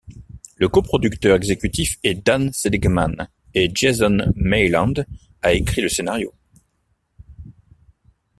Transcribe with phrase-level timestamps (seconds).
[0.55, 4.93] Le co-producteur executif est Dan Seligmann et Jason Mayland
[5.43, 6.33] a écrit le scénario.